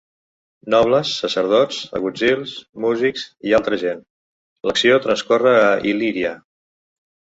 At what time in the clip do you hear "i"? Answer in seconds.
3.49-3.55